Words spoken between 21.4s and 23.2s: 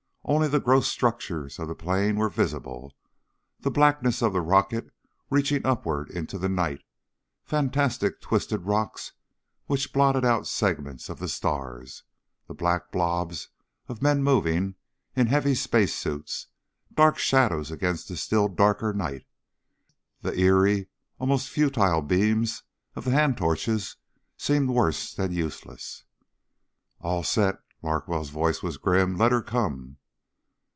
futile beams of the